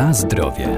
Na 0.00 0.14
zdrowie. 0.14 0.68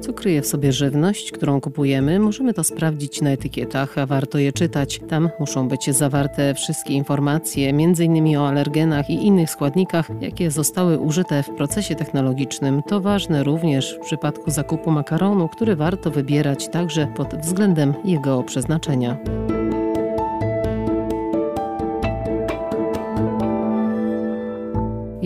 Co 0.00 0.12
kryje 0.12 0.42
w 0.42 0.46
sobie 0.46 0.72
żywność, 0.72 1.32
którą 1.32 1.60
kupujemy, 1.60 2.18
możemy 2.18 2.54
to 2.54 2.64
sprawdzić 2.64 3.20
na 3.20 3.30
etykietach, 3.30 3.98
a 3.98 4.06
warto 4.06 4.38
je 4.38 4.52
czytać. 4.52 5.00
Tam 5.08 5.30
muszą 5.40 5.68
być 5.68 5.96
zawarte 5.96 6.54
wszystkie 6.54 6.94
informacje, 6.94 7.68
m.in. 7.68 8.36
o 8.36 8.48
alergenach 8.48 9.10
i 9.10 9.26
innych 9.26 9.50
składnikach, 9.50 10.10
jakie 10.20 10.50
zostały 10.50 10.98
użyte 10.98 11.42
w 11.42 11.50
procesie 11.50 11.94
technologicznym. 11.94 12.82
To 12.82 13.00
ważne 13.00 13.44
również 13.44 13.94
w 13.94 14.04
przypadku 14.06 14.50
zakupu 14.50 14.90
makaronu, 14.90 15.48
który 15.48 15.76
warto 15.76 16.10
wybierać 16.10 16.68
także 16.68 17.06
pod 17.06 17.34
względem 17.34 17.94
jego 18.04 18.42
przeznaczenia. 18.42 19.18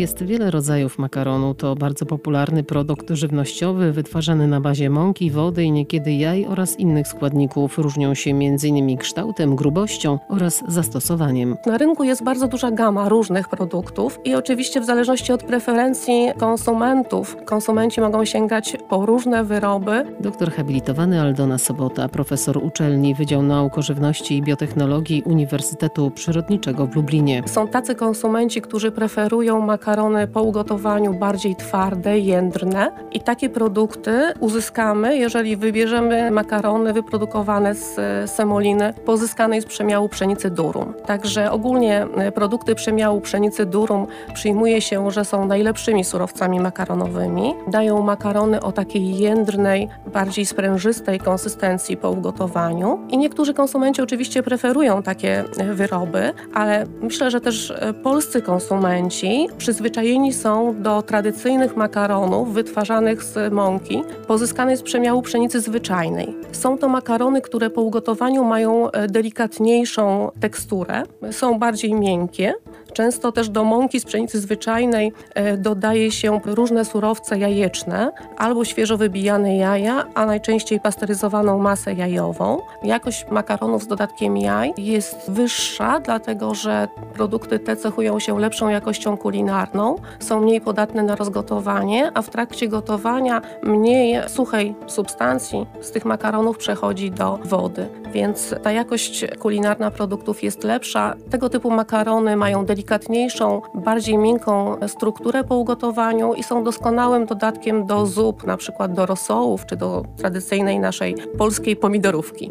Jest 0.03 0.25
wiele 0.25 0.51
rodzajów 0.51 0.99
makaronu. 0.99 1.55
To 1.55 1.75
bardzo 1.75 2.07
popularny 2.07 2.65
produkt 2.65 3.11
żywnościowy, 3.11 3.93
wytwarzany 3.93 4.49
na 4.49 4.61
bazie 4.61 4.91
mąki, 4.91 5.31
wody 5.31 5.65
i 5.65 5.73
niekiedy 5.73 6.13
jaj 6.13 6.47
oraz 6.47 6.79
innych 6.79 7.09
składników. 7.09 7.79
Różnią 7.79 8.15
się 8.15 8.31
m.in. 8.31 8.97
kształtem, 8.97 9.57
grubością 9.57 10.19
oraz 10.29 10.63
zastosowaniem. 10.69 11.57
Na 11.67 11.79
rynku 11.79 12.05
jest 12.05 12.25
bardzo 12.25 12.49
duża 12.49 12.71
gama 12.71 13.09
różnych 13.09 13.49
produktów 13.49 14.19
i 14.25 14.35
oczywiście 14.35 14.81
w 14.81 14.85
zależności 14.85 15.33
od 15.33 15.43
preferencji 15.43 16.29
konsumentów, 16.39 17.37
konsumenci 17.45 18.01
mogą 18.01 18.25
sięgać 18.25 18.77
po 18.89 19.07
różne 19.07 19.45
wyroby. 19.45 20.05
Doktor 20.21 20.53
habilitowany 20.53 21.21
Aldona 21.21 21.59
Sobota, 21.59 22.09
profesor 22.09 22.59
uczelni 22.59 23.15
Wydział 23.15 23.43
Nauk 23.43 23.79
o 23.79 23.83
Żywności 23.83 24.37
i 24.37 24.43
Biotechnologii 24.43 25.23
Uniwersytetu 25.23 26.11
Przyrodniczego 26.11 26.87
w 26.87 26.97
Lublinie. 26.97 27.43
Są 27.47 27.69
tacy 27.69 27.95
konsumenci, 27.95 28.63
którzy 28.63 28.91
preferują 28.93 29.61
makarony 29.93 30.27
po 30.27 30.43
ugotowaniu 30.43 31.15
bardziej 31.15 31.57
twarde, 31.57 32.19
jędrne 32.19 32.93
i 33.13 33.21
takie 33.21 33.49
produkty 33.49 34.33
uzyskamy, 34.41 35.17
jeżeli 35.17 35.57
wybierzemy 35.57 36.31
makarony 36.31 36.93
wyprodukowane 36.93 37.75
z 37.75 37.99
e, 37.99 38.29
semoliny 38.29 38.95
pozyskanej 39.05 39.63
z 39.63 39.67
przemiału 39.67 40.09
pszenicy 40.09 40.51
durum. 40.51 40.95
Także 41.07 41.51
ogólnie 41.51 42.07
e, 42.17 42.33
produkty 42.33 42.75
przemiału 42.75 43.21
pszenicy 43.21 43.67
durum 43.67 44.07
przyjmuje 44.35 44.81
się, 44.81 45.11
że 45.11 45.25
są 45.25 45.47
najlepszymi 45.47 46.05
surowcami 46.05 46.61
makaronowymi. 46.61 47.55
Dają 47.69 48.03
makarony 48.03 48.61
o 48.61 48.73
takiej 48.73 49.19
jędrnej, 49.19 49.89
bardziej 50.13 50.47
sprężystej 50.47 51.21
konsystencji 51.21 51.97
po 51.97 52.11
ugotowaniu 52.11 52.99
i 53.09 53.19
niektórzy 53.19 53.55
konsumenci 53.55 54.03
oczywiście 54.03 54.43
preferują 54.43 55.03
takie 55.03 55.45
e, 55.59 55.75
wyroby, 55.75 56.33
ale 56.55 56.87
myślę, 57.03 57.31
że 57.31 57.41
też 57.41 57.75
polscy 58.03 58.43
konsumenci 58.43 59.49
przyzwyczajeni 59.83 60.33
są 60.33 60.83
do 60.83 61.03
tradycyjnych 61.03 61.77
makaronów 61.77 62.55
wytwarzanych 62.55 63.23
z 63.23 63.53
mąki 63.53 64.03
pozyskanej 64.27 64.77
z 64.77 64.83
przemiału 64.83 65.23
pszenicy 65.23 65.61
zwyczajnej. 65.61 66.35
Są 66.53 66.79
to 66.79 66.89
makarony, 66.89 67.41
które 67.41 67.71
po 67.71 67.83
ugotowaniu 67.83 68.45
mają 68.45 68.91
e, 68.91 69.07
delikatniejszą 69.09 70.31
teksturę, 70.41 71.03
są 71.31 71.59
bardziej 71.59 71.95
miękkie. 71.95 72.55
Często 72.93 73.33
też 73.33 73.49
do 73.49 73.65
mąki 73.65 74.01
z 74.01 74.05
pszenicy 74.05 74.41
zwyczajnej 74.41 75.13
e, 75.35 75.57
dodaje 75.57 76.11
się 76.11 76.41
różne 76.45 76.85
surowce 76.85 77.39
jajeczne 77.39 78.13
albo 78.37 78.65
świeżo 78.65 78.97
wybijane 78.97 79.57
jaja, 79.57 80.05
a 80.15 80.27
najczęściej 80.27 80.81
pasteryzowaną 80.81 81.59
masę 81.59 81.95
jajową. 81.95 82.59
Jakość 82.83 83.27
makaronów 83.31 83.83
z 83.83 83.87
dodatkiem 83.87 84.37
jaj 84.37 84.75
jest 84.79 85.31
wyższa, 85.31 86.01
dlatego 86.01 86.55
że 86.55 86.89
produkty 87.15 87.59
te 87.59 87.77
cechują 87.77 88.19
się 88.19 88.39
lepszą 88.39 88.69
jakością 88.69 89.17
kulinarną, 89.17 89.97
są 90.21 90.41
mniej 90.41 90.61
podatne 90.61 91.03
na 91.03 91.17
rozgotowanie, 91.17 92.13
a 92.15 92.23
w 92.23 92.31
trakcie 92.31 92.69
gotowania 92.69 93.43
mniej 93.63 94.29
suchej 94.29 94.75
substancji 94.87 95.67
z 95.81 95.91
tych 95.91 96.05
makaronów 96.05 96.59
przechodzi 96.59 97.11
do 97.11 97.39
wody. 97.45 97.89
Więc 98.13 98.55
ta 98.63 98.73
jakość 98.73 99.25
kulinarna 99.39 99.91
produktów 99.91 100.43
jest 100.43 100.65
lepsza. 100.65 101.15
Tego 101.31 101.49
typu 101.49 101.71
makarony 101.71 102.37
mają 102.37 102.67
delikatniejszą, 102.83 103.63
bardziej 103.75 104.19
miękką 104.19 104.77
strukturę 104.89 105.45
po 105.45 105.57
ugotowaniu 105.57 106.35
i 106.35 106.43
są 106.43 106.65
doskonałym 106.65 107.27
dodatkiem 107.27 107.87
do 107.87 108.07
zup, 108.07 108.47
na 108.47 108.57
przykład 108.57 108.93
do 108.93 109.07
rosołów 109.07 109.67
czy 109.67 109.77
do 109.77 110.05
tradycyjnej 110.17 110.81
naszej 110.81 111.15
polskiej 111.39 111.77
pomidorówki. 111.77 112.51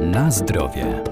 Na 0.00 0.30
zdrowie. 0.30 1.07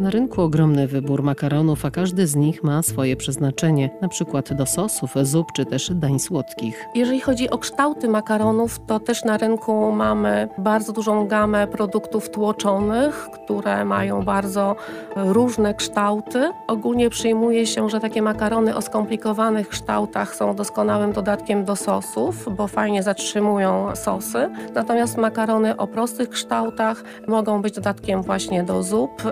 Na 0.00 0.10
rynku 0.10 0.42
ogromny 0.42 0.86
wybór 0.86 1.22
makaronów, 1.22 1.84
a 1.84 1.90
każdy 1.90 2.26
z 2.26 2.36
nich 2.36 2.64
ma 2.64 2.82
swoje 2.82 3.16
przeznaczenie, 3.16 3.90
na 4.02 4.08
przykład 4.08 4.52
do 4.52 4.66
sosów, 4.66 5.14
zup 5.22 5.52
czy 5.52 5.64
też 5.64 5.90
dań 5.94 6.18
słodkich. 6.18 6.84
Jeżeli 6.94 7.20
chodzi 7.20 7.50
o 7.50 7.58
kształty 7.58 8.08
makaronów, 8.08 8.80
to 8.86 9.00
też 9.00 9.24
na 9.24 9.38
rynku 9.38 9.92
mamy 9.92 10.48
bardzo 10.58 10.92
dużą 10.92 11.26
gamę 11.26 11.66
produktów 11.66 12.30
tłoczonych, 12.30 13.28
które 13.34 13.84
mają 13.84 14.22
bardzo 14.22 14.76
różne 15.16 15.74
kształty. 15.74 16.50
Ogólnie 16.68 17.10
przyjmuje 17.10 17.66
się, 17.66 17.90
że 17.90 18.00
takie 18.00 18.22
makarony 18.22 18.76
o 18.76 18.82
skomplikowanych 18.82 19.68
kształtach 19.68 20.34
są 20.34 20.54
doskonałym 20.54 21.12
dodatkiem 21.12 21.64
do 21.64 21.76
sosów, 21.76 22.48
bo 22.56 22.66
fajnie 22.66 23.02
zatrzymują 23.02 23.96
sosy. 23.96 24.50
Natomiast 24.74 25.16
makarony 25.16 25.76
o 25.76 25.86
prostych 25.86 26.28
kształtach 26.28 27.04
mogą 27.28 27.62
być 27.62 27.74
dodatkiem 27.74 28.22
właśnie 28.22 28.62
do 28.62 28.82
zup. 28.82 29.22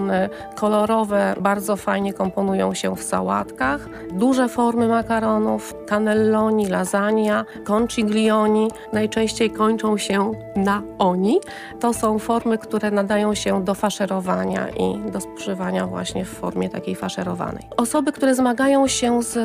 Makarony 0.00 0.28
kolorowe 0.54 1.34
bardzo 1.40 1.76
fajnie 1.76 2.12
komponują 2.12 2.74
się 2.74 2.96
w 2.96 3.02
sałatkach. 3.02 3.88
Duże 4.12 4.48
formy 4.48 4.88
makaronów, 4.88 5.74
cannelloni, 5.88 6.66
lasagna, 6.66 7.44
conciglioni 7.64 8.70
najczęściej 8.92 9.50
kończą 9.50 9.98
się 9.98 10.32
na 10.56 10.82
oni. 10.98 11.40
To 11.80 11.92
są 11.92 12.18
formy, 12.18 12.58
które 12.58 12.90
nadają 12.90 13.34
się 13.34 13.64
do 13.64 13.74
faszerowania 13.74 14.68
i 14.68 15.10
do 15.10 15.20
spożywania 15.20 15.86
właśnie 15.86 16.24
w 16.24 16.28
formie 16.28 16.68
takiej 16.68 16.94
faszerowanej. 16.94 17.64
Osoby, 17.76 18.12
które 18.12 18.34
zmagają 18.34 18.88
się 18.88 19.22
z 19.22 19.38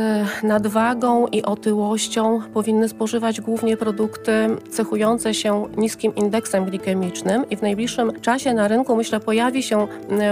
nadwagą 0.43 1.27
i 1.27 1.43
otyłością 1.43 2.41
powinny 2.53 2.89
spożywać 2.89 3.41
głównie 3.41 3.77
produkty 3.77 4.49
cechujące 4.71 5.33
się 5.33 5.67
niskim 5.77 6.15
indeksem 6.15 6.65
glikemicznym 6.65 7.49
i 7.49 7.57
w 7.57 7.61
najbliższym 7.61 8.21
czasie 8.21 8.53
na 8.53 8.67
rynku 8.67 8.95
myślę 8.95 9.19
pojawi 9.19 9.63
się 9.63 9.87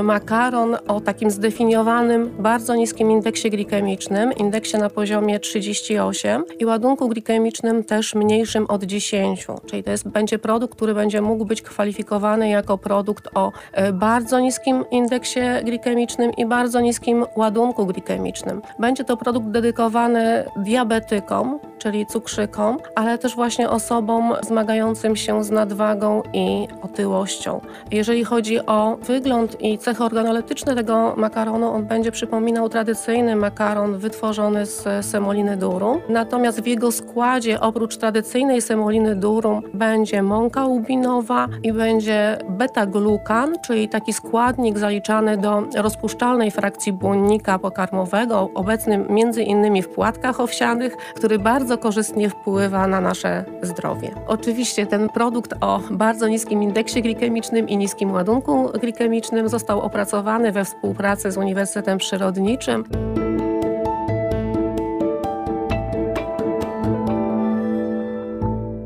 makaron 0.09 0.77
o 0.87 1.01
takim 1.01 1.31
zdefiniowanym, 1.31 2.29
bardzo 2.39 2.75
niskim 2.75 3.11
indeksie 3.11 3.49
glikemicznym, 3.49 4.33
indeksie 4.33 4.77
na 4.77 4.89
poziomie 4.89 5.39
38 5.39 6.43
i 6.59 6.65
ładunku 6.65 7.09
glikemicznym 7.09 7.83
też 7.83 8.15
mniejszym 8.15 8.65
od 8.67 8.83
10. 8.83 9.47
Czyli 9.65 9.83
to 9.83 9.91
jest, 9.91 10.07
będzie 10.07 10.39
produkt, 10.39 10.75
który 10.75 10.93
będzie 10.93 11.21
mógł 11.21 11.45
być 11.45 11.61
kwalifikowany 11.61 12.49
jako 12.49 12.77
produkt 12.77 13.27
o 13.35 13.51
e, 13.71 13.93
bardzo 13.93 14.39
niskim 14.39 14.85
indeksie 14.91 15.39
glikemicznym 15.63 16.31
i 16.37 16.45
bardzo 16.45 16.81
niskim 16.81 17.25
ładunku 17.35 17.85
glikemicznym. 17.85 18.61
Będzie 18.79 19.03
to 19.03 19.17
produkt 19.17 19.47
dedykowany 19.47 20.45
diabetykom, 20.57 21.59
czyli 21.79 22.05
cukrzykom, 22.05 22.77
ale 22.95 23.17
też 23.17 23.35
właśnie 23.35 23.69
osobom 23.69 24.33
zmagającym 24.41 25.15
się 25.15 25.43
z 25.43 25.51
nadwagą 25.51 26.23
i 26.33 26.67
otyłością. 26.81 27.61
Jeżeli 27.91 28.23
chodzi 28.23 28.65
o 28.65 28.97
wygląd 29.01 29.61
i 29.61 29.77
cechy 29.77 30.03
organoleptyczne 30.03 30.75
tego 30.75 31.13
makaronu, 31.17 31.71
on 31.71 31.85
będzie 31.85 32.11
przypominał 32.11 32.69
tradycyjny 32.69 33.35
makaron 33.35 33.97
wytworzony 33.97 34.65
z 34.65 35.05
semoliny 35.05 35.57
durum. 35.57 36.01
Natomiast 36.09 36.61
w 36.61 36.67
jego 36.67 36.91
składzie 36.91 37.59
oprócz 37.59 37.97
tradycyjnej 37.97 38.61
semoliny 38.61 39.15
durum 39.15 39.61
będzie 39.73 40.23
mąka 40.23 40.65
łubinowa 40.65 41.47
i 41.63 41.73
będzie 41.73 42.37
beta-glukan, 42.49 43.53
czyli 43.61 43.89
taki 43.89 44.13
składnik 44.13 44.77
zaliczany 44.77 45.37
do 45.37 45.63
rozpuszczalnej 45.75 46.51
frakcji 46.51 46.93
błonnika 46.93 47.59
pokarmowego, 47.59 48.49
obecny 48.55 48.97
między 48.97 49.43
innymi 49.43 49.81
w 49.81 49.89
płatkach 49.89 50.39
owsianych, 50.39 50.97
który 51.15 51.39
bardzo 51.69 51.83
korzystnie 51.83 52.29
wpływa 52.29 52.87
na 52.87 53.01
nasze 53.01 53.45
zdrowie. 53.61 54.11
Oczywiście 54.27 54.85
ten 54.85 55.09
produkt 55.09 55.53
o 55.61 55.81
bardzo 55.91 56.27
niskim 56.27 56.63
indeksie 56.63 57.01
glikemicznym 57.01 57.69
i 57.69 57.77
niskim 57.77 58.11
ładunku 58.11 58.69
glikemicznym 58.81 59.49
został 59.49 59.81
opracowany 59.81 60.51
we 60.51 60.65
współpracy 60.65 61.31
z 61.31 61.37
Uniwersytetem 61.37 61.97
Przyrodniczym. 61.97 62.83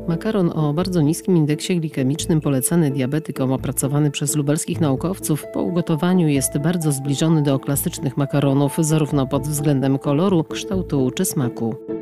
Makaron 0.08 0.50
o 0.54 0.72
bardzo 0.72 1.00
niskim 1.00 1.36
indeksie 1.36 1.80
glikemicznym 1.80 2.40
polecany 2.40 2.90
diabetykom 2.90 3.52
opracowany 3.52 4.10
przez 4.10 4.36
lubelskich 4.36 4.80
naukowców 4.80 5.44
po 5.52 5.62
ugotowaniu 5.62 6.28
jest 6.28 6.58
bardzo 6.58 6.92
zbliżony 6.92 7.42
do 7.42 7.58
klasycznych 7.58 8.16
makaronów 8.16 8.76
zarówno 8.80 9.26
pod 9.26 9.42
względem 9.42 9.98
koloru, 9.98 10.44
kształtu 10.44 11.10
czy 11.10 11.24
smaku. 11.24 11.93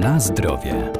Na 0.00 0.20
zdrowie. 0.20 0.92